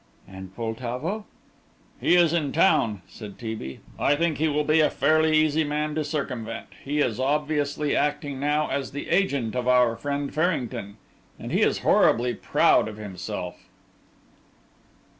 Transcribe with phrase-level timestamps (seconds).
[0.27, 1.25] "And Poltavo?"
[1.99, 3.53] "He is in town," said T.
[3.53, 3.81] B.
[3.99, 8.39] "I think he will be a fairly easy man to circumvent; he is obviously acting
[8.39, 10.97] now as the agent of our friend Farrington,
[11.37, 13.67] and he is horribly proud of himself!"